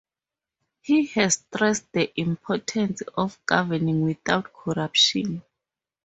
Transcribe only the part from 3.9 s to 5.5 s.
without corruption.